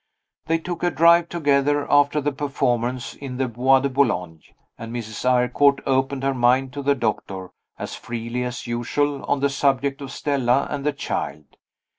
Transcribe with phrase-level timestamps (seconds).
[0.47, 4.41] They took a drive together, after the performance, in the Bois de Boulogne;
[4.75, 5.23] and Mrs.
[5.29, 10.11] Eyrecourt opened her mind to the doctor, as freely as usual, on the subject of
[10.11, 11.45] Stella and the child.